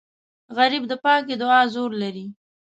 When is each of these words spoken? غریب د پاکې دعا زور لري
غریب 0.57 0.83
د 0.87 0.93
پاکې 1.03 1.33
دعا 1.41 1.61
زور 1.73 1.91
لري 2.01 2.25